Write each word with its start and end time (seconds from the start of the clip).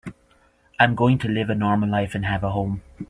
I'm 0.79 0.95
going 0.95 1.19
to 1.19 1.27
live 1.27 1.51
a 1.51 1.53
normal 1.53 1.87
life 1.87 2.15
and 2.15 2.25
have 2.25 2.43
a 2.43 2.49
home. 2.49 2.81